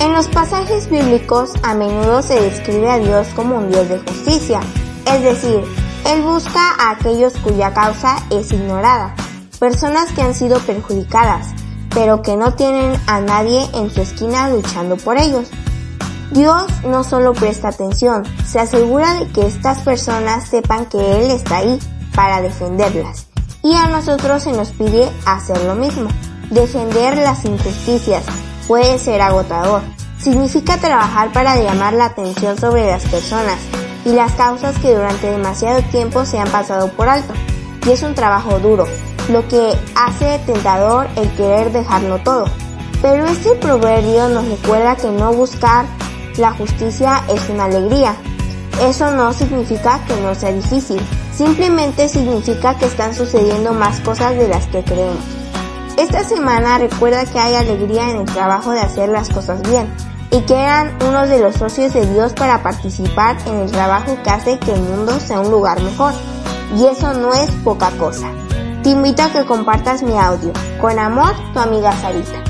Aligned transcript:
En 0.00 0.14
los 0.14 0.28
pasajes 0.28 0.88
bíblicos 0.88 1.52
a 1.62 1.74
menudo 1.74 2.22
se 2.22 2.40
describe 2.40 2.90
a 2.90 2.98
Dios 2.98 3.28
como 3.36 3.58
un 3.58 3.68
Dios 3.68 3.86
de 3.86 3.98
justicia, 3.98 4.60
es 5.04 5.22
decir, 5.22 5.62
Él 6.06 6.22
busca 6.22 6.70
a 6.78 6.92
aquellos 6.92 7.34
cuya 7.34 7.74
causa 7.74 8.16
es 8.30 8.50
ignorada, 8.50 9.14
personas 9.58 10.10
que 10.12 10.22
han 10.22 10.34
sido 10.34 10.58
perjudicadas, 10.60 11.48
pero 11.90 12.22
que 12.22 12.34
no 12.34 12.54
tienen 12.54 12.98
a 13.06 13.20
nadie 13.20 13.68
en 13.74 13.90
su 13.90 14.00
esquina 14.00 14.48
luchando 14.48 14.96
por 14.96 15.18
ellos. 15.18 15.50
Dios 16.30 16.64
no 16.82 17.04
solo 17.04 17.34
presta 17.34 17.68
atención, 17.68 18.22
se 18.46 18.58
asegura 18.58 19.12
de 19.16 19.28
que 19.28 19.46
estas 19.46 19.80
personas 19.80 20.48
sepan 20.48 20.86
que 20.86 20.96
Él 20.96 21.30
está 21.30 21.58
ahí 21.58 21.78
para 22.14 22.40
defenderlas. 22.40 23.26
Y 23.62 23.74
a 23.74 23.88
nosotros 23.88 24.44
se 24.44 24.52
nos 24.52 24.70
pide 24.70 25.10
hacer 25.26 25.62
lo 25.64 25.74
mismo. 25.74 26.08
Defender 26.50 27.18
las 27.18 27.44
injusticias 27.44 28.24
puede 28.70 29.00
ser 29.00 29.20
agotador. 29.20 29.82
Significa 30.20 30.76
trabajar 30.76 31.32
para 31.32 31.60
llamar 31.60 31.92
la 31.92 32.04
atención 32.04 32.56
sobre 32.56 32.86
las 32.86 33.02
personas 33.02 33.58
y 34.04 34.10
las 34.10 34.30
causas 34.34 34.78
que 34.78 34.94
durante 34.94 35.28
demasiado 35.28 35.82
tiempo 35.90 36.24
se 36.24 36.38
han 36.38 36.48
pasado 36.50 36.86
por 36.92 37.08
alto. 37.08 37.34
Y 37.84 37.90
es 37.90 38.04
un 38.04 38.14
trabajo 38.14 38.60
duro, 38.60 38.86
lo 39.28 39.48
que 39.48 39.76
hace 39.96 40.38
tentador 40.46 41.08
el 41.16 41.28
querer 41.30 41.72
dejarlo 41.72 42.18
todo. 42.18 42.44
Pero 43.02 43.26
este 43.26 43.56
proverbio 43.56 44.28
nos 44.28 44.46
recuerda 44.46 44.94
que 44.94 45.08
no 45.08 45.32
buscar 45.32 45.86
la 46.36 46.52
justicia 46.52 47.24
es 47.28 47.48
una 47.48 47.64
alegría. 47.64 48.14
Eso 48.82 49.10
no 49.10 49.32
significa 49.32 49.98
que 50.06 50.14
no 50.20 50.32
sea 50.36 50.52
difícil, 50.52 51.00
simplemente 51.36 52.08
significa 52.08 52.78
que 52.78 52.86
están 52.86 53.16
sucediendo 53.16 53.72
más 53.72 53.98
cosas 53.98 54.36
de 54.36 54.46
las 54.46 54.64
que 54.68 54.84
creemos. 54.84 55.39
Esta 56.00 56.24
semana 56.24 56.78
recuerda 56.78 57.26
que 57.26 57.38
hay 57.38 57.56
alegría 57.56 58.08
en 58.08 58.20
el 58.20 58.24
trabajo 58.24 58.70
de 58.70 58.80
hacer 58.80 59.10
las 59.10 59.28
cosas 59.28 59.60
bien 59.60 59.86
y 60.30 60.40
que 60.46 60.54
eran 60.54 60.96
unos 61.06 61.28
de 61.28 61.40
los 61.40 61.56
socios 61.56 61.92
de 61.92 62.06
Dios 62.06 62.32
para 62.32 62.62
participar 62.62 63.36
en 63.44 63.56
el 63.56 63.70
trabajo 63.70 64.16
que 64.24 64.30
hace 64.30 64.58
que 64.58 64.72
el 64.72 64.80
mundo 64.80 65.20
sea 65.20 65.40
un 65.40 65.50
lugar 65.50 65.78
mejor. 65.82 66.14
Y 66.74 66.86
eso 66.86 67.12
no 67.12 67.34
es 67.34 67.50
poca 67.62 67.90
cosa. 67.98 68.28
Te 68.82 68.88
invito 68.88 69.22
a 69.22 69.28
que 69.30 69.44
compartas 69.44 70.02
mi 70.02 70.16
audio. 70.16 70.54
Con 70.80 70.98
amor, 70.98 71.34
tu 71.52 71.58
amiga 71.60 71.92
Sarita. 72.00 72.49